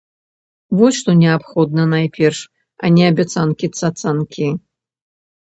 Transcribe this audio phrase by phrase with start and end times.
[0.77, 2.39] Вось што неабходна найперш,
[2.83, 4.49] а не абяцанкі-цацанкі.